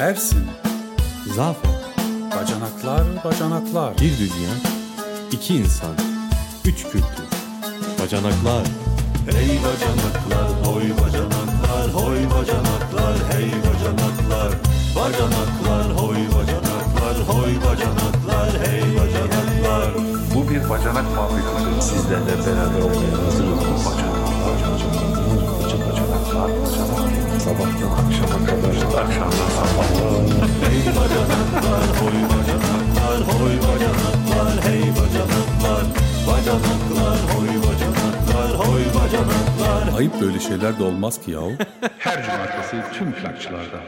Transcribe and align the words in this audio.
Ersin, 0.00 0.44
Zafer, 1.34 1.70
bacanaklar 2.36 3.24
bacanaklar. 3.24 3.94
bir 3.94 4.18
dünya, 4.18 4.50
iki 5.32 5.56
insan, 5.56 5.94
üç 6.64 6.82
kültür, 6.82 7.28
bacanaklar, 8.02 8.66
Hey 9.24 9.58
bacanaklar, 9.64 10.48
hoy 10.64 10.84
bacanaklar, 11.00 11.86
hoy 11.94 12.18
bacanaklar, 12.30 13.16
hey 13.32 13.50
bacanaklar. 13.64 14.52
Bacanaklar, 14.96 15.86
hoy 15.96 16.20
bacanaklar, 16.34 17.16
hoy 17.28 17.52
bacanaklar, 17.64 18.50
hey 18.64 18.82
bacanaklar. 18.98 19.94
Bu 20.34 20.50
bir 20.50 20.70
bacanak 20.70 21.06
fabrikası. 21.16 21.88
Sizlerle 21.88 22.36
beraber 22.46 22.80
olmaya 22.82 23.16
hazırız. 23.26 23.86
Bacanaklar, 23.86 24.44
bacanaklar, 24.44 24.94
bacanaklar, 25.62 26.50
bacanaklar. 26.62 27.14
Sabahtan 27.44 27.90
akşama 28.00 28.46
kadar, 28.46 28.74
böyle 40.20 40.40
şeyler 40.40 40.78
de 40.78 40.82
olmaz 40.82 41.20
ki 41.24 41.30
yahu. 41.30 41.52
Her 41.98 42.24
cumartesi 42.24 42.98
tüm 42.98 43.12
plakçılarda. 43.12 43.82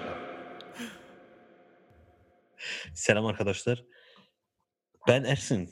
Selam 2.94 3.26
arkadaşlar. 3.26 3.84
Ben 5.08 5.24
Ersin. 5.24 5.70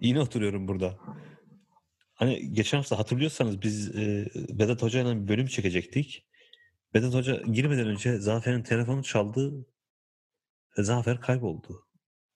Yine 0.00 0.20
oturuyorum 0.20 0.68
burada. 0.68 0.98
Hani 2.14 2.52
geçen 2.52 2.78
hafta 2.78 2.98
hatırlıyorsanız 2.98 3.62
biz 3.62 3.96
e, 3.96 4.26
Vedat 4.34 4.82
Hoca 4.82 5.00
ile 5.00 5.22
bir 5.22 5.28
bölüm 5.28 5.46
çekecektik. 5.46 6.26
Vedat 6.94 7.14
Hoca 7.14 7.42
girmeden 7.42 7.86
önce 7.86 8.18
Zafer'in 8.18 8.62
telefonu 8.62 9.02
çaldı 9.02 9.66
ve 10.78 10.82
Zafer 10.82 11.20
kayboldu. 11.20 11.83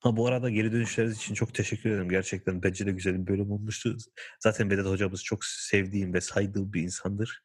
Ha 0.00 0.16
bu 0.16 0.26
arada 0.26 0.50
geri 0.50 0.72
dönüşleriniz 0.72 1.16
için 1.16 1.34
çok 1.34 1.54
teşekkür 1.54 1.90
ederim. 1.90 2.08
Gerçekten 2.08 2.62
bence 2.62 2.86
de 2.86 2.92
güzel 2.92 3.14
bir 3.22 3.26
bölüm 3.26 3.50
olmuştu. 3.50 3.96
Zaten 4.40 4.70
Vedat 4.70 4.86
hocamız 4.86 5.24
çok 5.24 5.44
sevdiğim 5.44 6.14
ve 6.14 6.20
saydığım 6.20 6.72
bir 6.72 6.82
insandır. 6.82 7.42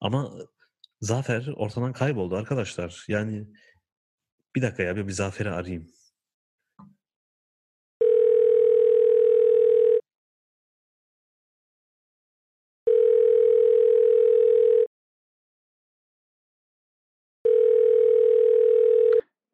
Ama 0.00 0.32
Zafer 1.00 1.46
ortadan 1.56 1.92
kayboldu 1.92 2.36
arkadaşlar. 2.36 3.04
Yani 3.08 3.46
bir 4.56 4.62
dakika 4.62 4.82
ya 4.82 4.96
bir, 4.96 5.10
Zafer'i 5.10 5.50
arayayım. 5.50 5.86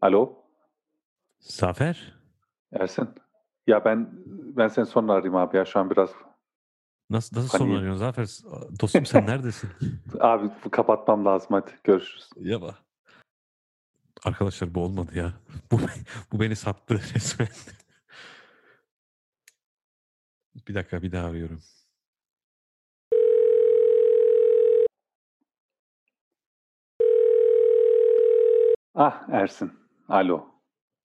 Alo, 0.00 0.47
Zafer? 1.40 2.14
Ersin. 2.72 3.08
Ya 3.66 3.84
ben 3.84 4.10
ben 4.56 4.68
seni 4.68 4.86
sonra 4.86 5.12
arayayım 5.12 5.36
abi 5.36 5.56
ya 5.56 5.64
şu 5.64 5.80
an 5.80 5.90
biraz. 5.90 6.10
Nasıl 7.10 7.36
nasıl 7.36 7.58
Hani- 7.58 7.68
sonra 7.68 7.78
arıyorsun 7.78 7.98
Zafer? 7.98 8.26
Dostum 8.80 9.06
sen 9.06 9.26
neredesin? 9.26 9.70
Abi 10.20 10.50
bu 10.64 10.70
kapatmam 10.70 11.24
lazım 11.24 11.48
hadi 11.50 11.70
görüşürüz. 11.84 12.30
ya 12.36 12.62
bak. 12.62 12.74
Arkadaşlar 14.24 14.74
bu 14.74 14.80
olmadı 14.84 15.10
ya. 15.18 15.32
Bu, 15.72 15.78
bu 16.32 16.40
beni 16.40 16.56
sattı 16.56 16.94
resmen. 17.14 17.48
bir 20.68 20.74
dakika 20.74 21.02
bir 21.02 21.12
daha 21.12 21.26
arıyorum. 21.26 21.60
Ah 28.94 29.28
Ersin. 29.28 29.72
Alo. 30.08 30.57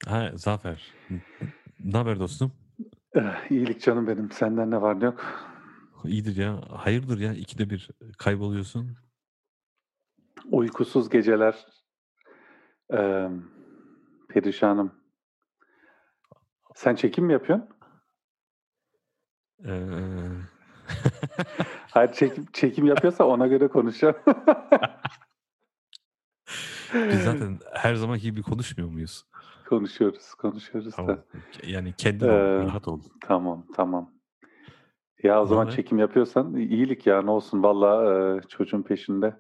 Ha 0.08 0.32
Zafer. 0.36 0.94
Ne 1.84 1.98
haber 1.98 2.20
dostum? 2.20 2.52
Eh, 3.16 3.52
İyilik 3.52 3.82
canım 3.82 4.08
benim. 4.08 4.32
Senden 4.32 4.72
ne 4.72 4.82
var 4.82 5.00
ne 5.00 5.06
yok? 5.06 5.50
İyidir 6.06 6.36
ya. 6.36 6.62
Hayırdır 6.70 7.20
ya 7.20 7.34
ikide 7.34 7.70
bir 7.70 7.90
kayboluyorsun. 8.18 8.98
Uykusuz 10.52 11.10
geceler. 11.10 11.66
Eee 12.94 13.30
perişanım. 14.30 14.92
Sen 16.76 16.96
çekim 16.96 17.26
mi 17.26 17.34
yapıyorsun? 17.34 17.70
Ee, 19.66 19.82
Hayır 21.92 22.12
çekim, 22.12 22.46
çekim 22.54 22.86
yapıyorsa 22.86 23.24
ona 23.26 23.48
göre 23.48 23.68
konuşacağım. 23.68 24.16
biz 26.94 27.24
zaten 27.24 27.60
her 27.74 27.96
zamanki 27.96 28.24
gibi 28.24 28.42
konuşmuyor 28.42 28.90
muyuz? 28.90 29.26
Konuşuyoruz, 29.64 30.34
konuşuyoruz 30.34 30.92
da. 30.92 30.96
Tamam. 30.96 31.20
Yani 31.64 31.94
kendin 31.98 32.28
ol, 32.28 32.32
Ee, 32.32 32.58
rahat 32.66 32.88
ol. 32.88 33.02
Tamam, 33.22 33.66
tamam. 33.76 34.14
Ya 35.24 35.42
o 35.42 35.46
zaman 35.46 35.64
haber? 35.64 35.76
çekim 35.76 36.00
yapıyorsan 36.00 36.56
iyilik 36.56 37.08
ya 37.08 37.22
ne 37.22 37.32
olsun. 37.32 37.64
Valla 37.64 38.42
çocuğun 38.42 38.82
peşinde 38.82 39.36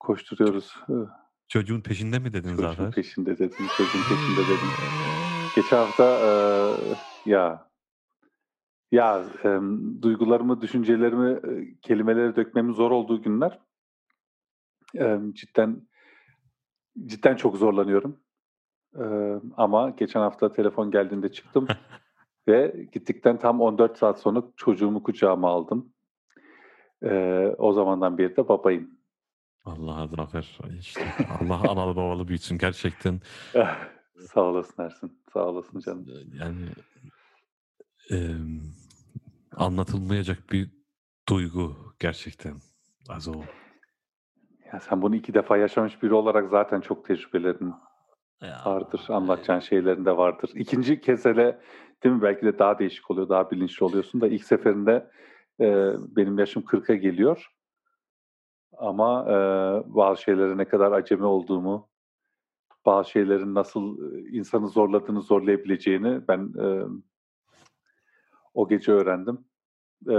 koşturuyoruz. 0.00 0.76
Çocuğun 1.48 1.80
peşinde 1.80 2.18
mi 2.18 2.32
dedin 2.32 2.48
Çocuğun 2.48 2.62
Zafer? 2.62 2.90
peşinde 2.90 3.38
dedim, 3.38 3.68
çocuğun 3.68 4.02
peşinde 4.02 4.48
dedim. 4.48 4.72
Geçen 5.54 5.76
hafta 5.76 6.04
e, 6.04 6.30
ya 7.30 7.70
ya 8.92 9.24
e, 9.44 9.48
duygularımı, 10.02 10.60
düşüncelerimi 10.60 11.30
e, 11.30 11.74
kelimelere 11.82 12.36
dökmemin 12.36 12.72
zor 12.72 12.90
olduğu 12.90 13.22
günler 13.22 13.58
e, 14.98 15.18
cidden 15.32 15.88
cidden 17.06 17.36
çok 17.36 17.56
zorlanıyorum. 17.56 18.20
E, 18.98 19.04
ama 19.56 19.90
geçen 19.90 20.20
hafta 20.20 20.52
telefon 20.52 20.90
geldiğinde 20.90 21.32
çıktım 21.32 21.66
ve 22.48 22.86
gittikten 22.92 23.38
tam 23.38 23.60
14 23.60 23.98
saat 23.98 24.20
sonra 24.20 24.42
çocuğumu 24.56 25.02
kucağıma 25.02 25.48
aldım. 25.48 25.92
E, 27.02 27.10
o 27.58 27.72
zamandan 27.72 28.18
beri 28.18 28.36
de 28.36 28.48
babayım. 28.48 28.90
Allah 29.64 30.08
Zafer. 30.16 30.58
işte 30.78 31.04
Allah 31.40 31.70
analı 31.70 31.96
babalı 31.96 32.28
büyütsün 32.28 32.58
gerçekten. 32.58 33.20
sağ 34.18 34.42
olasın 34.42 34.82
Ersin, 34.82 35.22
sağ 35.32 35.46
olasın 35.46 35.80
canım. 35.80 36.06
Yani 36.34 36.66
em, 38.10 38.60
anlatılmayacak 39.56 40.38
bir 40.52 40.70
duygu 41.28 41.76
gerçekten. 41.98 42.54
Az 43.08 43.28
o. 43.28 43.42
Ya 44.72 44.80
sen 44.80 45.02
bunu 45.02 45.16
iki 45.16 45.34
defa 45.34 45.56
yaşamış 45.56 46.02
biri 46.02 46.14
olarak 46.14 46.50
zaten 46.50 46.80
çok 46.80 47.04
tecrübelerin 47.04 47.74
Ya, 48.42 48.62
vardır. 48.66 49.04
Anlatacağın 49.08 49.60
şeylerin 49.60 50.04
de 50.04 50.16
vardır. 50.16 50.50
İkinci 50.54 51.00
kez 51.00 51.24
hele 51.24 51.60
değil 52.04 52.14
mi 52.14 52.22
belki 52.22 52.46
de 52.46 52.58
daha 52.58 52.78
değişik 52.78 53.10
oluyor, 53.10 53.28
daha 53.28 53.50
bilinçli 53.50 53.84
oluyorsun 53.84 54.20
da 54.20 54.28
ilk 54.28 54.44
seferinde 54.44 55.10
e, 55.60 55.92
benim 56.16 56.38
yaşım 56.38 56.62
40'a 56.62 56.94
geliyor. 56.94 57.46
Ama 58.78 59.24
e, 59.28 59.34
bazı 59.94 60.22
şeylere 60.22 60.56
ne 60.56 60.64
kadar 60.64 60.92
acemi 60.92 61.24
olduğumu, 61.24 61.88
bazı 62.86 63.10
şeylerin 63.10 63.54
nasıl 63.54 64.12
insanı 64.32 64.68
zorladığını, 64.68 65.22
zorlayabileceğini 65.22 66.28
ben 66.28 66.52
e, 66.62 66.84
o 68.54 68.68
gece 68.68 68.92
öğrendim. 68.92 69.44
E, 70.08 70.16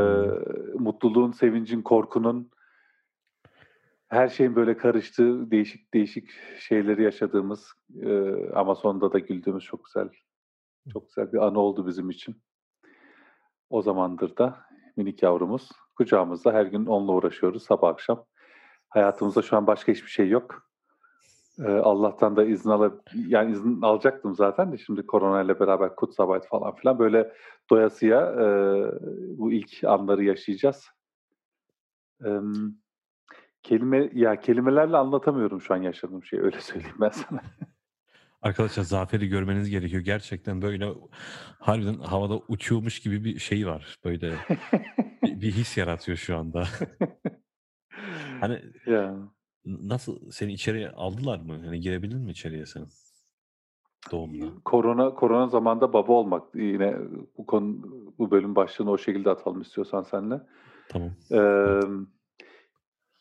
mutluluğun, 0.80 1.32
sevincin, 1.32 1.82
korkunun 1.82 2.52
her 4.12 4.30
şeyin 4.30 4.56
böyle 4.56 4.78
karıştığı 4.78 5.52
değişik 5.52 5.94
değişik 5.94 6.30
şeyleri 6.60 7.04
yaşadığımız 7.04 7.74
e, 8.02 8.34
ama 8.54 8.76
sonunda 8.76 9.14
da 9.14 9.20
güldüğümüz 9.20 9.64
çok 9.64 9.86
güzel 9.86 10.10
çok 10.94 11.08
güzel 11.08 11.34
bir 11.34 11.38
anı 11.38 11.60
oldu 11.60 11.88
bizim 11.88 12.10
için. 12.10 12.36
O 13.70 13.82
zamandır 13.82 14.38
da 14.38 14.60
minik 14.98 15.24
yavrumuz 15.24 15.70
kucağımızda 15.96 16.54
her 16.54 16.66
gün 16.66 16.86
onunla 16.86 17.12
uğraşıyoruz 17.12 17.64
sabah 17.64 17.90
akşam. 17.90 18.26
Hayatımızda 18.90 19.42
şu 19.42 19.58
an 19.58 19.68
başka 19.68 19.92
hiçbir 19.92 20.10
şey 20.10 20.30
yok. 20.30 20.70
E, 21.60 21.68
Allah'tan 21.72 22.36
da 22.36 22.46
izin 22.46 22.70
al 22.70 22.92
yani 23.28 23.52
izin 23.52 23.82
alacaktım 23.82 24.36
zaten 24.36 24.72
de 24.72 24.78
şimdi 24.78 25.06
korona 25.06 25.42
ile 25.42 25.60
beraber 25.60 25.96
kutsabayt 25.96 26.46
falan 26.46 26.76
filan 26.76 27.00
böyle 27.00 27.34
doyasıya 27.70 28.22
e, 28.22 28.46
bu 29.38 29.52
ilk 29.52 29.84
anları 29.84 30.24
yaşayacağız. 30.24 30.88
Eee 32.26 32.40
Kelime 33.64 34.10
ya 34.14 34.40
kelimelerle 34.40 34.98
anlatamıyorum 34.98 35.62
şu 35.62 35.74
an 35.74 35.82
yaşadığım 35.82 36.24
şeyi 36.24 36.42
öyle 36.42 36.62
söyleyeyim 36.62 36.98
ben 37.02 37.10
sana. 37.10 37.42
Arkadaşlar 38.42 38.84
Zafer'i 38.84 39.28
görmeniz 39.28 39.70
gerekiyor. 39.70 40.02
Gerçekten 40.02 40.62
böyle 40.62 40.94
harbiden 41.60 41.94
havada 41.94 42.40
uçuyormuş 42.48 43.00
gibi 43.00 43.24
bir 43.24 43.40
şey 43.40 43.68
var. 43.68 44.00
Böyle 44.06 44.32
bir, 45.24 45.42
bir 45.42 45.52
his 45.52 45.78
yaratıyor 45.78 46.18
şu 46.18 46.38
anda. 46.38 46.64
Hani 48.40 48.62
ya 48.86 49.16
nasıl 49.66 50.32
seni 50.32 50.54
içeriye 50.54 50.90
aldılar 50.90 51.40
mı? 51.40 51.62
Yani 51.66 51.80
girebildin 51.80 52.22
mi 52.22 52.32
içeriye 52.32 52.66
sen? 52.66 52.88
Doğumda. 54.12 54.46
korona 54.66 55.14
korona 55.16 55.48
zamanında 55.48 55.94
baba 55.94 56.14
olmak 56.14 56.56
yine 56.56 56.98
bu 57.38 57.46
konu 57.46 57.78
bu 58.20 58.32
bölüm 58.32 58.56
başlığını 58.56 58.92
o 58.92 58.98
şekilde 58.98 59.30
atalım 59.30 59.62
istiyorsan 59.62 60.02
senle. 60.02 60.42
Tamam. 60.90 61.12
Ee, 61.32 61.82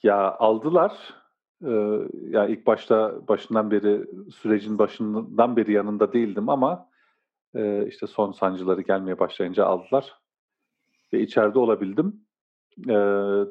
ya 0.02 0.37
aldılar 0.38 1.20
Eee, 1.64 2.08
ya 2.29 2.47
ilk 2.47 2.67
başta 2.67 3.29
başından 3.29 3.70
beri 3.70 4.06
sürecin 4.31 4.79
başından 4.79 5.56
beri 5.56 5.73
yanında 5.73 6.12
değildim 6.12 6.49
ama 6.49 6.88
eee, 7.55 7.87
işte 7.88 8.06
son 8.06 8.32
sancıları 8.32 8.81
gelmeye 8.82 9.19
başlayınca 9.19 9.67
aldılar 9.67 10.14
ve 11.12 11.20
içeride 11.20 11.58
olabildim. 11.58 12.26
Eee, 12.79 12.94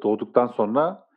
doğduktan 0.03 0.47
sonra 0.47 1.07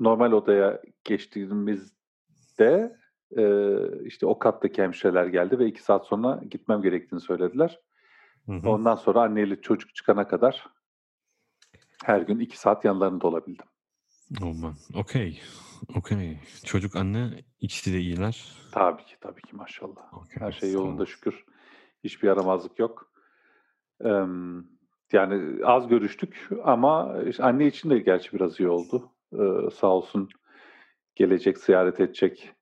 normal 0.00 0.32
odaya 0.32 0.82
geçtiğimizde 1.04 2.96
eee, 3.36 3.90
işte 4.04 4.26
o 4.26 4.38
kattaki 4.38 4.82
hemşireler 4.82 5.26
geldi 5.26 5.58
ve 5.58 5.66
iki 5.66 5.82
saat 5.82 6.06
sonra 6.06 6.40
gitmem 6.50 6.82
gerektiğini 6.82 7.20
söylediler. 7.20 7.80
Hı 8.46 8.52
hı. 8.52 8.68
Ondan 8.68 8.94
sonra 8.94 9.22
anneyle 9.22 9.60
çocuk 9.60 9.94
çıkana 9.94 10.28
kadar 10.28 10.66
her 12.04 12.20
gün 12.20 12.38
iki 12.38 12.58
saat 12.58 12.84
yanlarında 12.84 13.26
olabildim. 13.26 13.66
Aman. 14.42 14.74
Okey. 14.94 15.40
Okey. 15.96 16.38
Çocuk 16.64 16.96
anne 16.96 17.44
ikisi 17.60 17.92
de 17.92 17.98
iyiler. 18.00 18.52
Tabii 18.72 19.04
ki, 19.04 19.16
tabii 19.20 19.42
ki 19.42 19.56
maşallah. 19.56 20.12
Okey. 20.14 20.36
Her 20.42 20.52
şey 20.52 20.72
yolunda 20.72 20.92
Tamam. 20.92 21.06
şükür. 21.06 21.44
Hiçbir 22.04 22.28
yaramazlık 22.28 22.78
yok. 22.78 23.10
Emm, 24.04 24.64
yani 25.12 25.64
az 25.64 25.88
görüştük 25.88 26.48
ama 26.64 27.16
işte 27.26 27.42
anne 27.44 27.66
için 27.66 27.90
de 27.90 27.98
gerçi 27.98 28.32
biraz 28.32 28.60
iyi 28.60 28.68
oldu. 28.68 29.12
Eee, 29.32 29.70
sağ 29.74 29.86
olsun 29.88 30.28
gelecek, 31.16 31.58
ziyaret 31.58 32.00
edecek 32.00 32.52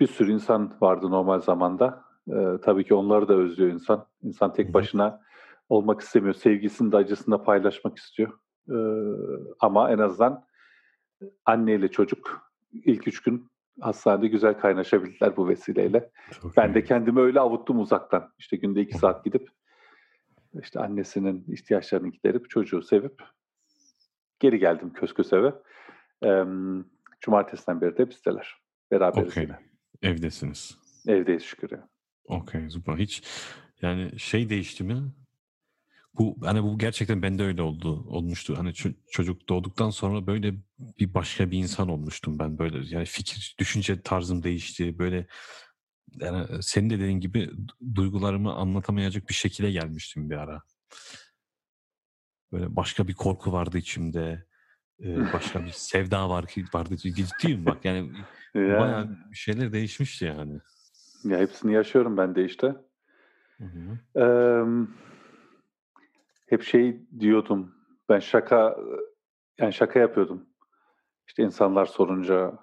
bir 0.00 0.06
sürü 0.06 0.32
insan 0.32 0.76
vardı 0.80 1.10
normal 1.10 1.40
zamanda. 1.40 2.04
Eee, 2.28 2.58
tabii 2.64 2.84
ki 2.84 2.94
onları 2.94 3.28
da 3.28 3.34
özlüyor 3.34 3.72
insan. 3.72 4.06
İnsan 4.22 4.52
Hı 4.52 4.52
tek 4.52 4.68
hı. 4.68 4.72
başına 4.74 5.20
olmak 5.68 6.00
istemiyor. 6.00 6.34
Sevgisini 6.34 6.92
de 6.92 6.96
acısını 6.96 7.34
da 7.34 7.42
paylaşmak 7.42 7.98
istiyor. 7.98 8.32
Eee, 8.70 8.76
ama 9.60 9.90
en 9.92 9.98
azından 9.98 10.44
anneyle 11.44 11.88
çocuk 11.90 12.52
ilk 12.72 13.08
3 13.08 13.22
gün 13.22 13.48
hastanede 13.80 14.26
güzel 14.28 14.58
kaynaşabildiler 14.60 15.36
bu 15.36 15.48
vesileyle. 15.48 16.10
Çok 16.42 16.56
Ben 16.56 16.74
de 16.74 16.80
iyi. 16.80 16.84
kendimi 16.84 17.20
öyle 17.20 17.40
avuttum 17.40 17.80
uzaktan. 17.80 18.32
İşte 18.38 18.56
günde 18.56 18.80
2 18.80 18.92
Hı 18.92 18.96
hı. 18.96 19.00
saat 19.00 19.24
gidip 19.24 19.48
işte 20.62 20.80
annesinin 20.80 21.44
ihtiyaçlarını 21.48 22.08
giderip 22.08 22.50
çocuğu 22.50 22.82
sevip 22.82 23.22
geri 24.40 24.58
geldim 24.58 24.92
kös 24.92 25.14
köseve. 25.14 25.54
Emm, 26.22 26.84
cumartesiden 27.20 27.80
beri 27.80 27.96
de 27.98 28.10
bizdeler. 28.10 28.54
Beraberiz 28.90 29.28
Okey. 29.28 29.42
yine. 29.42 29.58
Evdesiniz. 30.02 30.78
Evdeyiz 31.08 31.42
şükür 31.42 31.70
ya. 31.70 31.88
Okey. 32.24 32.70
Süper. 32.70 32.96
Hiç 32.96 33.22
yani 33.82 34.18
şey 34.18 34.50
değişti 34.50 34.84
mi? 34.84 34.96
Bu 36.18 36.36
hani 36.42 36.62
bu 36.62 36.78
gerçekten 36.78 37.22
bende 37.22 37.42
öyle 37.42 37.62
oldu 37.62 38.04
olmuştu. 38.08 38.58
Hani 38.58 38.70
ço- 38.70 38.94
çocuk 39.10 39.48
doğduktan 39.48 39.90
sonra 39.90 40.26
böyle 40.26 40.54
bir 40.78 41.14
başka 41.14 41.50
bir 41.50 41.58
insan 41.58 41.88
olmuştum 41.88 42.38
ben 42.38 42.58
böyle. 42.58 42.94
Yani 42.94 43.04
fikir, 43.06 43.54
düşünce 43.58 44.02
tarzım 44.02 44.42
değişti. 44.42 44.98
Böyle 44.98 45.26
yani 46.20 46.62
senin 46.62 46.90
de 46.90 46.98
dediğin 46.98 47.20
gibi 47.20 47.38
du- 47.44 47.94
duygularımı 47.94 48.52
anlatamayacak 48.52 49.28
bir 49.28 49.34
şekilde 49.34 49.70
gelmiştim 49.70 50.30
bir 50.30 50.36
ara. 50.36 50.62
Böyle 52.52 52.76
başka 52.76 53.08
bir 53.08 53.14
korku 53.14 53.52
vardı 53.52 53.78
içimde. 53.78 54.46
Ee, 55.04 55.32
başka 55.32 55.64
bir 55.64 55.70
sevda 55.70 56.28
var 56.30 56.46
ki 56.46 56.64
vardı. 56.74 56.96
Ciddiyim 56.96 57.66
bak 57.66 57.84
yani 57.84 58.10
bayağı 58.54 59.02
Ya, 59.02 59.08
bir 59.30 59.36
şeyler 59.36 59.72
değişmişti 59.72 60.24
yani. 60.24 60.60
ya 61.24 61.38
hepsini 61.38 61.72
yaşıyorum 61.72 62.16
ben 62.16 62.34
de 62.34 62.44
işte. 62.44 62.66
Hı 63.58 63.64
hı. 63.64 64.20
Emm, 64.20 64.86
hep 66.50 66.62
şey 66.62 67.00
diyordum. 67.20 67.74
Ben 68.08 68.18
şaka 68.18 68.76
yani 69.58 69.72
şaka 69.72 69.98
yapıyordum. 69.98 70.46
İşte 71.28 71.42
insanlar 71.42 71.86
sorunca 71.86 72.58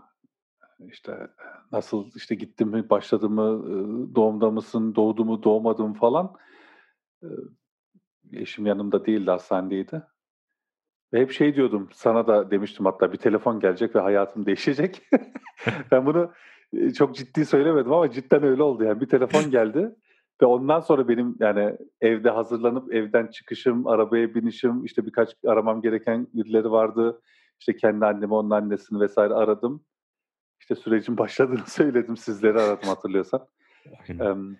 işte 0.79 1.27
nasıl 1.71 2.05
işte 2.15 2.35
gittim 2.35 2.67
mi, 2.67 2.89
başladı 2.89 3.29
mı, 3.29 3.65
doğumda 4.15 4.51
mısın, 4.51 4.95
doğdu 4.95 5.25
mu, 5.25 5.43
doğmadı 5.43 5.83
mı 5.83 5.93
falan. 5.93 6.35
Eşim 8.33 8.65
yanımda 8.65 9.05
değildi, 9.05 9.31
hastanedeydi. 9.31 10.03
Ve 11.13 11.21
hep 11.21 11.31
şey 11.31 11.55
diyordum, 11.55 11.89
sana 11.93 12.27
da 12.27 12.51
demiştim 12.51 12.85
hatta 12.85 13.13
bir 13.13 13.17
telefon 13.17 13.59
gelecek 13.59 13.95
ve 13.95 13.99
hayatım 13.99 14.45
değişecek. 14.45 15.01
Ben 15.91 16.05
bunu, 16.05 16.33
çok 16.97 17.15
ciddi 17.15 17.45
söylemedim 17.45 17.93
ama 17.93 18.11
cidden 18.11 18.43
öyle 18.43 18.63
oldu 18.63 18.83
yani. 18.83 19.01
Bir 19.01 19.09
telefon 19.09 19.43
geldi 19.51 19.95
ve 20.41 20.45
ondan 20.45 20.79
sonra 20.79 21.07
benim 21.07 21.35
yani 21.39 21.77
evde 22.01 22.29
hazırlanıp 22.29 22.93
evden 22.93 23.27
çıkışım, 23.27 23.87
arabaya 23.87 24.35
binişim, 24.35 24.85
işte 24.85 25.05
birkaç 25.05 25.35
aramam 25.47 25.81
gereken 25.81 26.27
birileri 26.33 26.71
vardı. 26.71 27.21
İşte 27.59 27.75
kendi 27.75 28.05
annemi, 28.05 28.33
onun 28.33 28.49
annesini 28.49 29.05
vs. 29.05 29.17
aradım. 29.17 29.85
İşte 30.59 30.75
sürecin 30.75 31.17
başladığını 31.17 31.65
söyledim, 31.65 32.17
sizleri 32.17 32.59
aradım 32.59 32.89
hatırlıyorsan. 32.89 33.47
Emm, 34.09 34.55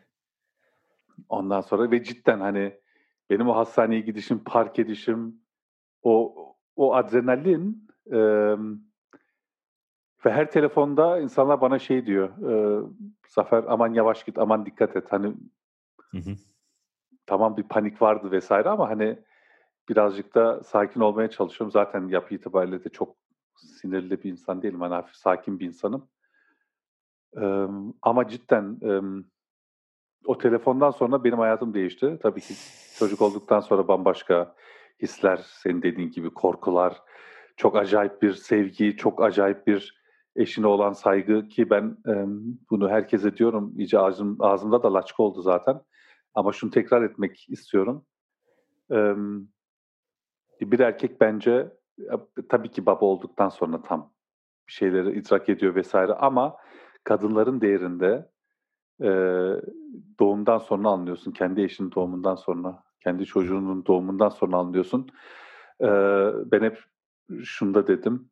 ondan 1.29 1.61
sonra 1.61 1.91
ve 1.91 2.03
cidden 2.03 2.39
hani 2.39 2.79
benim 3.29 3.49
o 3.49 3.55
hastaneye 3.55 4.01
gidişim, 4.01 4.43
park 4.43 4.79
edişim, 4.79 5.41
o 6.03 6.35
o 6.75 6.93
adrenalin, 6.95 7.87
emm, 8.11 8.79
ve 10.25 10.31
her 10.31 10.51
telefonda 10.51 11.19
insanlar 11.19 11.61
bana 11.61 11.79
şey 11.79 12.05
diyor, 12.05 12.29
eee, 12.41 12.87
"Zafer 13.27 13.63
aman 13.67 13.93
yavaş 13.93 14.23
git, 14.23 14.37
aman 14.39 14.65
dikkat 14.65 14.95
et." 14.95 15.05
Hani 15.09 15.33
Hı 16.11 16.17
hı. 16.17 16.35
tamam 17.25 17.57
bir 17.57 17.63
panik 17.63 18.01
vardı 18.01 18.39
vs. 18.39 18.51
ama 18.51 18.89
hani 18.89 19.19
birazcık 19.89 20.35
da 20.35 20.63
sakin 20.63 21.01
olmaya 21.01 21.29
çalışıyorum. 21.29 21.71
Zaten 21.71 22.07
yapı 22.07 22.35
itibariyle 22.35 22.83
de 22.83 22.89
çok 22.89 23.15
sinirli 23.55 24.23
bir 24.23 24.31
insan 24.31 24.61
değilim. 24.61 24.81
Hani 24.81 24.93
hafif 24.93 25.15
sakin 25.15 25.59
bir 25.59 25.65
insanım. 25.65 26.09
Emm, 27.37 27.93
ama 28.01 28.27
cidden, 28.27 28.77
emm, 28.81 29.23
o 30.25 30.37
telefondan 30.37 30.91
sonra 30.91 31.23
benim 31.23 31.39
hayatım 31.39 31.73
değişti. 31.73 32.19
Tabii 32.23 32.41
ki 32.41 32.53
çocuk 32.99 33.21
olduktan 33.21 33.59
sonra 33.59 33.87
bambaşka 33.87 34.55
hisler, 35.01 35.37
senin 35.45 35.81
dediğin 35.81 36.11
gibi 36.11 36.29
korkular, 36.33 37.01
çok 37.57 37.75
acayip 37.75 38.21
bir 38.21 38.33
sevgi, 38.33 38.97
çok 38.97 39.23
acayip 39.23 39.67
bir 39.67 40.01
eşine 40.35 40.67
olan 40.67 40.93
saygı 40.93 41.47
ki 41.47 41.69
ben, 41.69 41.97
emm, 42.07 42.39
bunu 42.69 42.89
herkese 42.89 43.37
diyorum. 43.37 43.73
İyice 43.77 43.99
ağzım 43.99 44.37
ağzımda 44.39 44.83
da 44.83 44.93
laçka 44.93 45.23
oldu 45.23 45.41
zaten. 45.41 45.81
Ama 46.37 46.53
şunu 46.53 46.71
tekrar 46.71 47.01
etmek 47.01 47.49
istiyorum. 47.49 48.05
Bir 50.61 50.79
erkek 50.79 51.21
bence, 51.21 51.71
ya, 51.97 52.27
tabii 52.49 52.71
ki 52.71 52.85
baba 52.85 53.05
olduktan 53.05 53.49
sonra 53.49 53.81
tam 53.81 54.13
bir 54.67 54.73
şeyleri 54.73 55.19
idrak 55.19 55.49
ediyor 55.49 55.81
vs. 55.81 55.95
ama 55.95 56.57
kadınların 57.03 57.61
değerinde, 57.61 58.29
doğumdan 60.19 60.57
sonra 60.57 60.89
anlıyorsun. 60.89 61.31
Kendi 61.31 61.61
eşinin 61.61 61.91
doğumundan 61.91 62.35
sonra, 62.35 62.83
kendi 63.03 63.25
çocuğunun 63.25 63.85
doğumundan 63.85 64.29
sonra 64.29 64.57
anlıyorsun. 64.57 65.09
Ben 66.51 66.63
hep 66.63 66.83
şunu 67.43 67.73
da 67.73 67.87
dedim. 67.87 68.29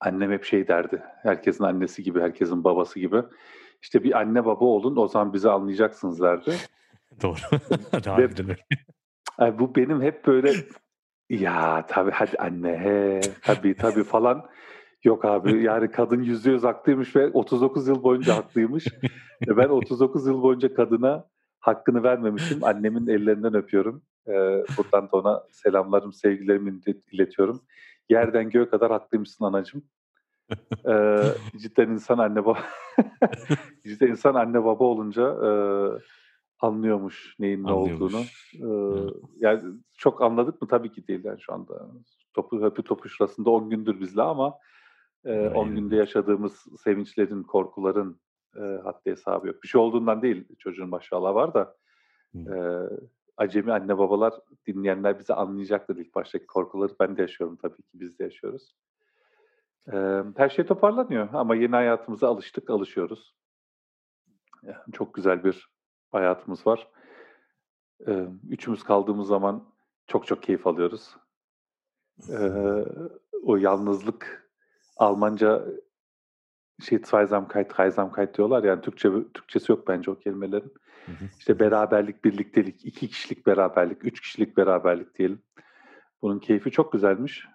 Annem 0.00 0.30
hep 0.30 0.44
şey 0.44 0.68
derdi, 0.68 1.02
herkesin 1.22 1.64
annesi 1.64 2.02
gibi, 2.02 2.20
herkesin 2.20 2.64
babası 2.64 3.00
gibi. 3.00 3.22
İşte 3.82 4.04
bir 4.04 4.18
anne 4.18 4.44
baba 4.44 4.64
olun, 4.64 4.96
o 4.96 5.08
zaman 5.08 5.32
bizi 5.32 5.50
anlayacaksınız 5.50 6.20
derdi. 6.20 6.54
Doğru. 7.22 7.36
Ve. 8.18 8.56
Ay, 9.38 9.58
bu 9.58 9.74
benim 9.74 10.02
hep 10.02 10.26
böyle 10.26 10.52
ya 11.30 11.86
tabii 11.88 12.10
hadi 12.10 12.36
anne 12.38 12.78
he, 12.78 13.20
tabii 13.42 13.76
tabii 13.76 14.04
falan. 14.04 14.46
Yok 15.04 15.24
abi 15.24 15.62
yani 15.62 15.90
kadın 15.90 16.22
%100 16.22 16.60
haklıymış 16.60 17.16
ve 17.16 17.30
39 17.30 17.88
yıl 17.88 18.02
boyunca 18.02 18.36
haklıymış. 18.36 18.86
Ve 19.48 19.56
ben 19.56 19.68
39 19.68 20.26
yıl 20.26 20.42
boyunca 20.42 20.74
kadına 20.74 21.24
hakkını 21.60 22.02
vermemişim. 22.02 22.64
Annemin 22.64 23.06
ellerinden 23.06 23.54
öpüyorum. 23.54 24.02
Eee, 24.28 24.64
buradan 24.76 25.04
da 25.12 25.16
ona 25.16 25.42
selamlarım, 25.50 26.12
sevgilerimi 26.12 26.70
ilet 26.70 27.12
iletiyorum. 27.12 27.60
Yerden 28.08 28.50
göğe 28.50 28.68
kadar 28.68 28.90
haklıymışsın 28.90 29.44
anacığım. 29.44 29.82
Eee, 30.86 31.34
cidden 31.56 31.90
insan 31.90 32.18
anne 32.18 32.44
baba 32.44 32.58
cidden 33.86 34.06
insan 34.08 34.34
anne 34.34 34.64
baba 34.64 34.84
olunca, 34.84 35.38
eee, 35.42 36.00
anlıyormuş 36.60 37.36
neyin 37.38 37.66
ne 37.66 37.72
olduğunu. 37.72 38.32
Evet. 38.90 39.12
yani 39.36 39.62
çok 39.98 40.22
anladık 40.22 40.62
mı? 40.62 40.68
Tabii 40.68 40.92
ki 40.92 41.08
değil 41.08 41.24
yani 41.24 41.40
şu 41.40 41.52
anda. 41.54 41.90
Topu 42.34 42.62
höpü 42.62 42.82
topu 42.84 43.08
şurasında 43.08 43.50
10 43.50 43.70
gündür 43.70 44.00
bizle 44.00 44.22
ama, 44.22 44.58
eee, 45.26 45.48
10 45.48 45.74
Aynen 45.74 45.74
günde 45.74 45.96
yaşadığımız 45.96 46.66
sevinçlerin, 46.84 47.42
korkuların, 47.42 48.20
eee, 48.56 48.80
haddi 48.84 49.10
hesabı 49.10 49.46
yok. 49.48 49.62
Bir 49.62 49.68
şey 49.68 49.80
olduğundan 49.80 50.22
değil, 50.22 50.48
çocuğun 50.58 50.88
maşallah 50.88 51.34
var 51.34 51.54
da, 51.54 51.76
eee, 52.48 52.90
acemi 53.36 53.72
anne 53.72 53.98
babalar, 53.98 54.34
dinleyenler 54.66 55.18
bizi 55.18 55.34
anlayacaktır 55.34 55.96
ilk 55.96 56.14
baştaki 56.14 56.46
korkuları. 56.46 56.92
Ben 57.00 57.16
de 57.16 57.22
yaşıyorum 57.22 57.56
tabii 57.62 57.76
ki, 57.82 57.90
biz 57.94 58.18
de 58.18 58.24
yaşıyoruz. 58.24 58.74
Her 60.36 60.48
şey 60.48 60.66
toparlanıyor 60.66 61.28
ama 61.32 61.54
yeni 61.54 61.74
hayatımıza 61.74 62.28
alıştık, 62.28 62.70
alışıyoruz. 62.70 63.34
Yani 64.62 64.92
çok 64.92 65.14
güzel 65.14 65.44
bir 65.44 65.70
hayatımız 66.12 66.66
var. 66.66 66.88
Üçümüz 68.48 68.82
kaldığımız 68.82 69.28
zaman 69.28 69.68
çok 70.06 70.26
çok 70.26 70.42
keyif 70.42 70.66
alıyoruz. 70.66 71.16
O 73.42 73.56
yalnızlık 73.56 74.50
Almanca 74.96 75.64
şey 76.80 76.98
Zweisamkeit, 76.98 77.78
Dreisamkeit 77.78 78.36
diyorlar 78.36 78.64
yani 78.64 78.80
Türkçe 78.80 79.10
Türkçesi 79.34 79.72
yok 79.72 79.88
bence 79.88 80.10
o 80.10 80.18
kelimelerin. 80.18 80.74
Hı 81.06 81.12
hı. 81.12 81.24
İşte 81.38 81.58
beraberlik, 81.58 82.24
birliktelik, 82.24 82.84
iki 82.84 83.08
kişilik 83.08 83.46
beraberlik, 83.46 84.04
üç 84.04 84.20
kişilik 84.20 84.56
beraberlik 84.56 85.18
diyelim. 85.18 85.42
Bunun 86.22 86.38
keyfi 86.38 86.70
çok 86.70 86.92
güzelmiş. 86.92 87.48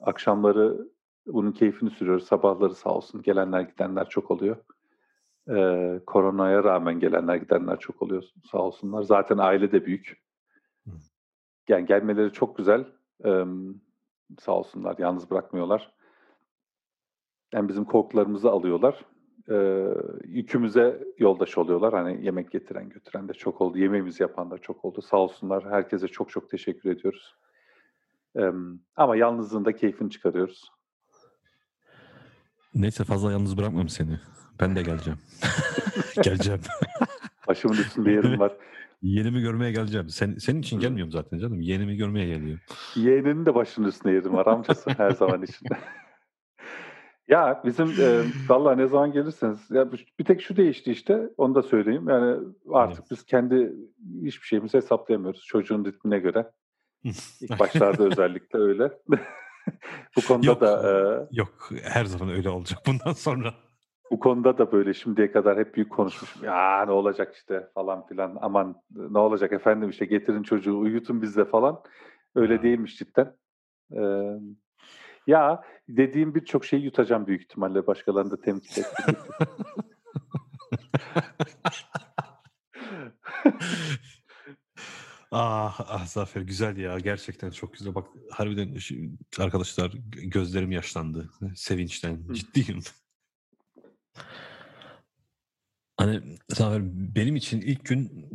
Akşamları 0.00 0.88
bunun 1.26 1.52
keyfini 1.52 1.90
sürüyoruz. 1.90 2.26
Sabahları 2.26 2.74
sağ 2.74 2.90
olsun 2.90 3.22
gelenler 3.22 3.60
gidenler 3.60 4.08
çok 4.08 4.30
oluyor. 4.30 4.56
Ee, 5.50 6.00
koronaya 6.06 6.64
rağmen 6.64 7.00
gelenler 7.00 7.36
gidenler 7.36 7.78
çok 7.78 8.02
oluyor 8.02 8.24
sağ 8.50 8.58
olsunlar. 8.58 9.02
Zaten 9.02 9.38
aile 9.38 9.72
de 9.72 9.86
büyük. 9.86 10.22
Yani 11.68 11.86
gelmeleri 11.86 12.32
çok 12.32 12.56
güzel. 12.56 12.84
Ee, 13.24 13.44
sağ 14.38 14.52
olsunlar 14.52 14.98
yalnız 14.98 15.30
bırakmıyorlar. 15.30 15.92
Hem 17.50 17.68
bizim 17.68 17.84
korkularımızı 17.84 18.50
alıyorlar. 18.50 19.04
Ee, 19.50 19.86
yükümüze 20.24 21.04
yoldaş 21.18 21.58
oluyorlar. 21.58 21.94
Hani 21.94 22.24
yemek 22.24 22.50
getiren 22.50 22.88
götüren 22.88 23.28
de 23.28 23.32
çok 23.32 23.60
oldu. 23.60 23.78
Yemeğimizi 23.78 24.22
yapan 24.22 24.50
da 24.50 24.58
çok 24.58 24.84
oldu. 24.84 25.02
Sağ 25.02 25.16
olsunlar. 25.16 25.64
Herkese 25.64 26.08
çok 26.08 26.30
çok 26.30 26.50
teşekkür 26.50 26.90
ediyoruz. 26.90 27.36
Ee, 28.36 28.50
ama 28.96 29.16
yalnızlığında 29.16 29.76
keyfini 29.76 30.10
çıkarıyoruz. 30.10 30.75
Neyse 32.76 33.04
fazla 33.04 33.32
yalnız 33.32 33.58
bırakmam 33.58 33.88
seni. 33.88 34.20
Ben 34.60 34.76
de 34.76 34.82
geleceğim. 34.82 35.18
geleceğim. 36.22 36.60
Başımın 37.48 37.74
üstünde 37.74 38.10
yerim 38.10 38.40
var. 38.40 38.52
Yeğenimi 39.02 39.40
görmeye 39.40 39.72
geleceğim. 39.72 40.08
Sen, 40.08 40.34
senin 40.34 40.60
için 40.60 40.80
gelmiyorum 40.80 41.12
zaten 41.12 41.38
canım. 41.38 41.60
Yeğenimi 41.60 41.96
görmeye 41.96 42.26
geliyorum. 42.26 42.60
Yeğeninin 42.96 43.46
de 43.46 43.54
başının 43.54 43.88
üstünde 43.88 44.14
yerim 44.14 44.32
var 44.32 44.46
amcası 44.46 44.90
her 44.90 45.10
zaman 45.10 45.42
için. 45.42 45.68
ya 47.28 47.62
bizim 47.64 47.86
e, 47.86 48.22
valla 48.48 48.74
ne 48.74 48.86
zaman 48.86 49.12
gelirseniz 49.12 49.70
ya 49.70 49.92
bir 49.92 50.24
tek 50.24 50.42
şu 50.42 50.56
değişti 50.56 50.92
işte 50.92 51.28
onu 51.36 51.54
da 51.54 51.62
söyleyeyim. 51.62 52.08
Yani 52.08 52.38
artık 52.72 53.10
biz 53.10 53.24
kendi 53.24 53.72
hiçbir 54.24 54.46
şeyimizi 54.46 54.76
hesaplayamıyoruz 54.76 55.44
çocuğun 55.44 55.84
ritmine 55.84 56.18
göre. 56.18 56.50
İlk 57.40 57.58
başlarda 57.58 58.04
özellikle 58.04 58.58
öyle. 58.58 58.92
bu 60.16 60.20
konuda 60.28 60.46
Yok. 60.46 60.60
da 60.60 60.90
e, 60.90 61.26
Yok 61.36 61.70
her 61.82 62.04
zaman 62.04 62.30
öyle 62.34 62.48
olacak 62.48 62.78
bundan 62.86 63.12
sonra. 63.12 63.54
bu 64.10 64.20
konuda 64.20 64.58
da 64.58 64.72
böyle 64.72 64.94
şimdiye 64.94 65.32
kadar 65.32 65.58
hep 65.58 65.74
büyük 65.74 65.92
konuşmuşum. 65.92 66.44
Ya 66.44 66.84
ne 66.84 66.92
olacak 66.92 67.34
işte 67.34 67.68
falan 67.74 68.06
filan. 68.06 68.38
Aman 68.40 68.82
ne 68.90 69.18
olacak 69.18 69.52
efendim 69.52 69.90
işte 69.90 70.04
getirin 70.04 70.42
çocuğu 70.42 70.78
uyutun 70.78 71.22
bizde 71.22 71.44
falan. 71.44 71.82
Öyle 72.34 72.56
Ha. 72.56 72.62
değilmiş 72.62 72.98
cidden. 72.98 73.36
Ee, 73.92 74.00
ya 75.26 75.62
dediğim 75.88 76.34
birçok 76.34 76.64
şeyi 76.64 76.84
yutacağım 76.84 77.26
büyük 77.26 77.42
ihtimalle 77.42 77.86
başkalarını 77.86 78.30
da 78.30 78.40
temsil 78.40 78.82
ettim. 78.82 79.16
ah, 85.30 85.80
ah 85.80 86.06
Zafer 86.06 86.40
güzel 86.40 86.76
ya 86.76 86.98
gerçekten 86.98 87.50
çok 87.50 87.72
güzel. 87.72 87.94
Bak 87.94 88.08
harbiden 88.30 88.76
arkadaşlar 89.38 89.92
gözlerim 90.10 90.72
yaşlandı 90.72 91.30
sevinçten 91.54 92.28
Hı. 92.28 92.34
ciddiyim. 92.34 92.82
Hani 95.96 96.38
Zafer 96.48 96.82
benim 97.14 97.36
için 97.36 97.60
ilk 97.60 97.84
gün 97.84 98.28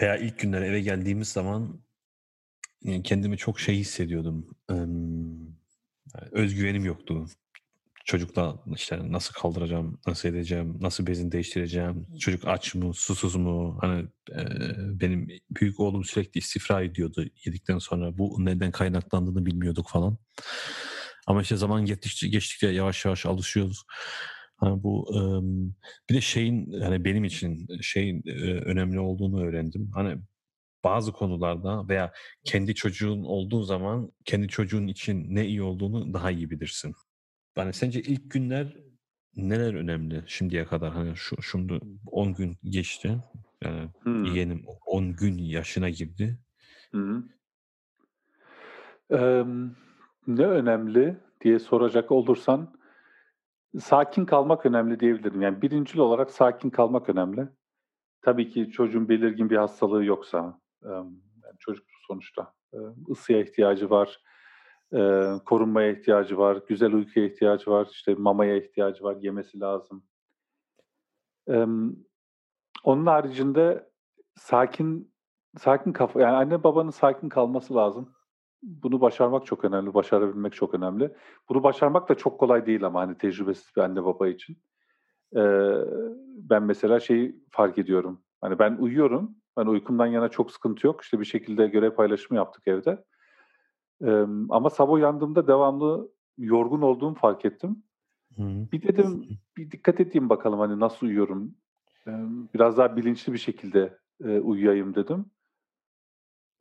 veya 0.00 0.16
ilk 0.16 0.38
günler 0.38 0.62
eve 0.62 0.80
geldiğimiz 0.80 1.28
zaman 1.28 1.82
kendimi 3.04 3.36
çok 3.36 3.60
şey 3.60 3.76
hissediyordum. 3.78 4.46
Özgüvenim 6.32 6.84
yoktu. 6.84 7.26
Çocukla 8.04 8.62
işte 8.74 9.12
nasıl 9.12 9.34
kaldıracağım, 9.34 10.00
nasıl 10.06 10.28
edeceğim, 10.28 10.78
nasıl 10.80 11.06
bezini 11.06 11.32
değiştireceğim, 11.32 12.06
çocuk 12.20 12.48
aç 12.48 12.74
mı, 12.74 12.94
susuz 12.94 13.36
mu? 13.36 13.78
Hani 13.80 14.02
e, 14.30 14.40
benim 15.00 15.28
büyük 15.50 15.80
oğlum 15.80 16.04
sürekli 16.04 16.38
istifra 16.38 16.82
ediyordu 16.82 17.24
yedikten 17.44 17.78
sonra. 17.78 18.18
Bu 18.18 18.36
neden 18.38 18.70
kaynaklandığını 18.70 19.46
bilmiyorduk 19.46 19.88
falan. 19.88 20.18
Ama 21.26 21.42
işte 21.42 21.56
zaman 21.56 21.84
geçtikçe, 21.84 22.28
geçtikçe 22.28 22.68
yavaş 22.68 23.04
yavaş 23.04 23.26
alışıyoruz. 23.26 23.84
Hani 24.56 24.82
bu 24.82 25.10
em, 25.16 25.74
bir 26.10 26.14
de 26.14 26.20
şeyin 26.20 26.80
hani 26.80 27.04
benim 27.04 27.24
için 27.24 27.68
şeyin 27.80 28.22
e, 28.26 28.32
önemli 28.52 29.00
olduğunu 29.00 29.44
öğrendim. 29.44 29.90
Hani 29.94 30.18
bazı 30.84 31.12
konularda 31.12 31.88
veya 31.88 32.12
kendi 32.44 32.74
çocuğun 32.74 33.24
olduğu 33.24 33.62
zaman 33.62 34.12
kendi 34.24 34.48
çocuğun 34.48 34.86
için 34.86 35.34
ne 35.34 35.46
iyi 35.46 35.62
olduğunu 35.62 36.14
daha 36.14 36.30
iyi 36.30 36.50
bilirsin. 36.50 36.94
Yani 37.56 37.72
sence 37.72 38.00
ilk 38.00 38.30
günler 38.30 38.76
neler 39.36 39.74
önemli 39.74 40.22
şimdiye 40.26 40.64
kadar? 40.64 40.92
Hani 40.92 41.16
şu 41.16 41.42
şimdi 41.42 41.80
10 42.06 42.34
gün 42.34 42.56
geçti. 42.64 43.18
Yani 43.64 43.88
Hmm. 44.02 44.24
yeğenim 44.24 44.64
10 44.86 45.12
gün 45.16 45.38
yaşına 45.38 45.88
girdi. 45.90 46.38
Hı. 46.92 47.22
Eee, 49.10 49.46
ne 50.26 50.46
önemli 50.46 51.16
diye 51.40 51.58
soracak 51.58 52.10
olursan 52.12 52.74
sakin 53.78 54.24
kalmak 54.24 54.66
önemli 54.66 55.00
diyebilirim. 55.00 55.42
Yani 55.42 55.62
birincil 55.62 55.98
olarak 55.98 56.30
sakin 56.30 56.70
kalmak 56.70 57.08
önemli. 57.08 57.48
Tabii 58.22 58.50
ki 58.50 58.70
çocuğun 58.70 59.08
belirgin 59.08 59.50
bir 59.50 59.56
hastalığı 59.56 60.04
yoksa, 60.04 60.60
yani 60.84 61.12
çocuk 61.58 61.86
sonuçta 62.06 62.54
ısıya 63.10 63.40
ihtiyacı 63.42 63.90
var, 63.90 64.20
eee, 64.92 65.32
korunmaya 65.46 65.92
ihtiyacı 65.92 66.38
var, 66.38 66.58
güzel 66.68 66.92
uykuya 66.92 67.26
ihtiyacı 67.26 67.70
var, 67.70 67.88
işte 67.92 68.14
mamaya 68.14 68.56
ihtiyacı 68.56 69.04
var, 69.04 69.16
yemesi 69.20 69.60
lazım. 69.60 70.04
Emm, 71.48 71.92
onun 72.84 73.06
haricinde 73.06 73.90
sakin 74.36 75.12
sakin 75.58 75.92
kafa 75.92 76.20
yani 76.20 76.36
anne 76.36 76.64
babanın 76.64 76.90
sakin 76.90 77.28
kalması 77.28 77.74
lazım. 77.74 78.14
Bunu 78.62 79.00
başarmak 79.00 79.46
çok 79.46 79.64
önemli, 79.64 79.94
başarabilmek 79.94 80.52
çok 80.52 80.74
önemli. 80.74 81.14
Bunu 81.48 81.62
başarmak 81.62 82.08
da 82.08 82.14
çok 82.14 82.40
kolay 82.40 82.66
değil 82.66 82.84
ama 82.84 83.00
hani 83.00 83.18
tecrübesiz 83.18 83.72
bir 83.76 83.80
anne 83.82 84.04
baba 84.04 84.28
için. 84.28 84.58
Eee, 85.36 85.84
ben 86.38 86.62
mesela 86.62 87.00
şeyi 87.00 87.36
fark 87.50 87.78
ediyorum. 87.78 88.22
Hani 88.40 88.58
ben 88.58 88.76
uyuyorum. 88.76 89.36
Ben 89.58 89.66
uykumdan 89.66 90.06
yana 90.06 90.28
çok 90.28 90.52
sıkıntı 90.52 90.86
yok. 90.86 91.02
İşte 91.02 91.20
bir 91.20 91.24
şekilde 91.24 91.66
görev 91.66 91.90
paylaşımı 91.90 92.38
yaptık 92.38 92.68
evde. 92.68 93.04
Emm, 94.02 94.52
ama 94.52 94.70
sabah 94.70 94.92
uyandığımda 94.92 95.46
devamlı 95.46 96.10
yorgun 96.38 96.82
olduğumu 96.82 97.14
fark 97.14 97.44
ettim. 97.44 97.82
Hı. 98.36 98.42
Bir 98.72 98.82
dedim 98.82 99.24
bir 99.56 99.70
dikkat 99.70 100.00
edeyim 100.00 100.28
bakalım 100.28 100.58
hani 100.60 100.80
nasıl 100.80 101.06
uyuyorum. 101.06 101.54
Emm, 102.06 102.48
biraz 102.54 102.78
daha 102.78 102.96
bilinçli 102.96 103.32
bir 103.32 103.38
şekilde, 103.38 103.98
eee, 104.24 104.40
uyuyayım 104.40 104.94
dedim. 104.94 105.26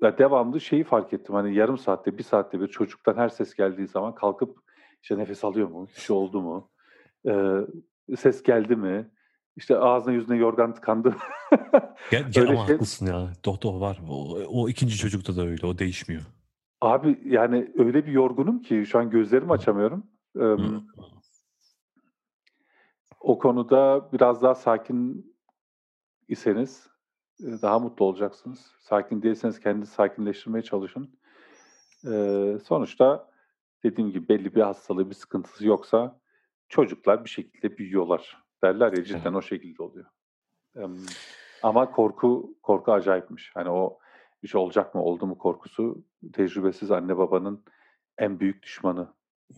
Ya 0.02 0.18
devamlı 0.18 0.62
şeyi 0.62 0.84
fark 0.84 1.14
ettim. 1.14 1.36
Hani 1.36 1.56
yarım 1.56 1.78
saatte, 1.78 2.18
bir 2.18 2.24
saatte 2.24 2.60
bir 2.62 2.68
çocuktan 2.68 3.16
her 3.16 3.30
ses 3.30 3.54
geldiği 3.54 3.88
zaman 3.88 4.16
kalkıp 4.16 4.58
işte 5.02 5.18
nefes 5.18 5.44
alıyor 5.44 5.68
mu? 5.70 5.88
Bir 5.96 6.02
şey 6.02 6.16
oldu 6.16 6.42
mu? 6.42 6.70
Eee, 7.26 7.68
ses 8.18 8.44
geldi 8.44 8.76
mi? 8.76 9.12
İşte 9.56 9.78
ağzına 9.78 10.14
yüzüne 10.14 10.38
yorgan 10.38 10.74
tıkandı. 10.74 11.16
Gel, 12.12 12.26
gel 12.32 12.50
ama 12.50 12.66
şey- 12.66 12.76
haklısın 12.76 13.06
ya. 13.06 13.34
Doktor 13.46 13.82
var. 13.82 14.02
O, 14.10 14.38
o 14.48 14.70
ikinci 14.70 14.98
çocukta 14.98 15.36
da 15.36 15.42
öyle. 15.46 15.68
O 15.68 15.78
değişmiyor. 15.78 16.22
Abi 16.82 17.20
yani 17.26 17.72
öyle 17.78 18.06
bir 18.06 18.12
yorgunum 18.12 18.62
ki 18.62 18.86
şu 18.86 19.00
an 19.00 19.10
gözlerimi 19.10 19.52
açamıyorum. 19.52 20.06
Emm, 20.36 20.74
Hı. 20.76 20.82
o 23.20 23.40
konuda 23.40 24.10
biraz 24.14 24.42
daha 24.42 24.56
sakin 24.56 25.34
iseniz 26.28 26.88
eee, 27.40 27.62
daha 27.62 27.80
mutlu 27.80 28.06
olacaksınız. 28.06 28.72
Sakin 28.80 29.22
değilseniz 29.22 29.60
kendinizi 29.60 29.92
sakinleştirmeye 29.92 30.62
çalışın. 30.64 31.20
Eee, 32.06 32.58
sonuçta 32.64 33.32
dediğim 33.84 34.12
gibi 34.12 34.30
belli 34.30 34.56
bir 34.56 34.62
hastalığı, 34.62 35.10
bir 35.10 35.16
sıkıntısı 35.16 35.68
yoksa 35.68 36.20
çocuklar 36.70 37.24
bir 37.26 37.30
şekilde 37.30 37.78
büyüyorlar 37.78 38.38
derler 38.64 38.94
ya 38.98 39.04
cidden 39.04 39.34
o 39.34 39.42
şekilde 39.42 39.84
oluyor. 39.84 40.06
Emm, 40.76 40.96
ama 41.64 41.92
korku 41.92 42.56
korku 42.64 42.92
acayipmiş. 42.92 43.52
Hani 43.56 43.70
o 43.70 44.00
bir 44.44 44.48
şey 44.48 44.62
olacak 44.62 44.96
mı, 44.96 45.04
oldu 45.04 45.26
mu 45.28 45.38
korkusu 45.38 46.04
tecrübesiz 46.34 46.92
anne 46.92 47.18
babanın 47.18 47.64
en 48.18 48.40
büyük 48.40 48.64
düşmanı. 48.64 49.14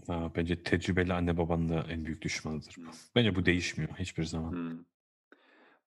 Ha, 0.07 0.31
bence 0.35 0.63
tecrübeli 0.63 1.13
anne 1.13 1.37
babanın 1.37 1.69
da 1.69 1.83
en 1.89 2.05
büyük 2.05 2.21
düşmanıdır. 2.21 2.75
Bence 3.15 3.35
bu 3.35 3.45
değişmiyor 3.45 3.91
hiçbir 3.99 4.23
zaman. 4.23 4.51
Hımm. 4.51 4.85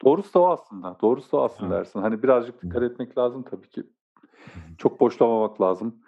Doğrusu 0.05 0.35
da 0.35 0.41
o 0.41 0.49
aslında. 0.49 0.97
Doğrusu 1.03 1.33
da 1.33 1.37
o 1.37 1.43
aslında 1.45 1.75
Ha. 1.75 1.79
Ersin. 1.79 2.00
Hani 2.00 2.23
birazcık 2.23 2.62
dikkat 2.62 2.83
etmek 2.83 3.19
lazım 3.19 3.43
tabii 3.43 3.69
ki. 3.69 3.83
Çok 4.79 5.00
boşlamamak 5.00 5.61
lazım. 5.61 6.03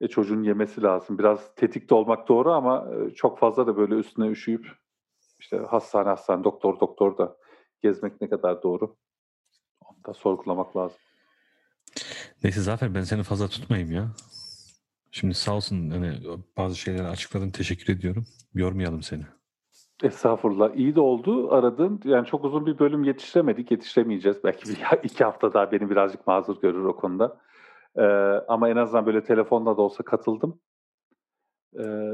E, 0.00 0.08
çocuğun 0.08 0.42
yemesi 0.42 0.82
lazım. 0.82 1.18
Biraz 1.18 1.54
tetikte 1.54 1.94
olmak 1.94 2.28
doğru 2.28 2.52
ama 2.52 2.88
eee, 2.92 3.10
çok 3.14 3.38
fazla 3.38 3.66
da 3.66 3.76
böyle 3.76 3.94
üstüne 3.94 4.26
üşüyüp 4.28 4.66
işte 5.40 5.56
hastane 5.56 6.08
hastane, 6.08 6.44
doktor 6.44 6.80
doktor 6.80 7.18
da 7.18 7.36
gezmek 7.80 8.20
ne 8.20 8.28
kadar 8.28 8.62
doğru? 8.62 8.96
Onu 9.80 10.04
da 10.06 10.14
sorgulamak 10.14 10.76
lazım. 10.76 10.98
Neyse 12.44 12.60
Zafer 12.60 12.94
ben 12.94 13.02
seni 13.02 13.22
fazla 13.22 13.48
tutmayayım 13.48 13.92
ya. 13.92 14.08
Şimdi 15.10 15.34
sağ 15.34 15.56
olsun 15.56 15.90
hani 15.90 16.12
bazı 16.56 16.76
şeyleri 16.76 17.06
açıkladın 17.06 17.50
teşekkür 17.50 17.92
ediyorum. 17.92 18.26
Yormayalım 18.54 19.02
seni. 19.02 19.22
Estağfurullah. 20.02 20.76
İyi 20.76 20.94
de 20.94 21.00
oldu 21.00 21.52
aradın. 21.52 22.00
Yani 22.04 22.26
çok 22.26 22.44
uzun 22.44 22.66
bir 22.66 22.78
bölüm 22.78 23.04
yetiştiremedik. 23.04 23.70
Yetiştiremeyeceğiz. 23.70 24.44
Belki 24.44 24.68
bir, 24.68 24.78
iki 25.02 25.24
hafta 25.24 25.54
daha 25.54 25.72
beni 25.72 25.90
birazcık 25.90 26.26
mazur 26.26 26.60
görür 26.60 26.84
o 26.84 26.96
konuda. 26.96 27.40
Ee, 27.96 28.02
ama 28.48 28.68
en 28.68 28.76
azından 28.76 29.06
böyle 29.06 29.24
telefonla 29.24 29.76
da 29.76 29.82
olsa 29.82 30.04
katıldım. 30.04 30.60
Ee, 31.78 32.12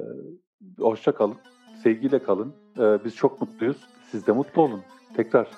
hoşça 0.78 1.12
kalın. 1.12 1.36
Sevgiyle 1.82 2.22
kalın. 2.22 2.54
Ee, 2.78 3.04
biz 3.04 3.16
çok 3.16 3.40
mutluyuz. 3.40 3.76
Siz 4.10 4.26
de 4.26 4.32
mutlu 4.32 4.62
olun. 4.62 4.82
Tekrar. 5.16 5.48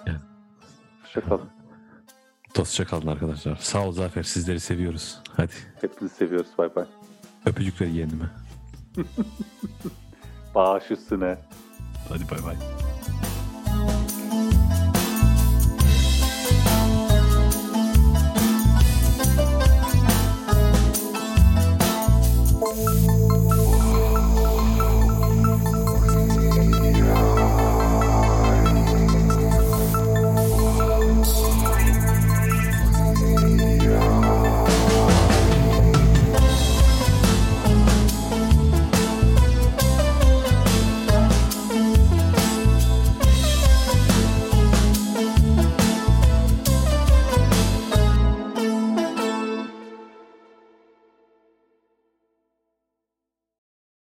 Hoşça 1.03 1.21
kalın. 1.21 1.60
Dostça 2.57 2.85
kalın 2.85 3.07
arkadaşlar. 3.07 3.57
Sağ 3.57 3.87
ol 3.87 3.93
Zafer 3.93 4.23
sizleri 4.23 4.61
seviyoruz. 4.61 5.19
Hadi 5.37 5.53
Hepinizi 5.81 6.15
seviyoruz. 6.15 6.51
Bay 6.59 6.75
bay. 6.75 6.85
öpücükler 7.47 7.87
yeğenime. 7.87 8.25
Bağış 10.55 10.91
üstüne. 10.91 11.39
Hadi 12.09 12.31
bay 12.31 12.45
bay. 12.47 12.57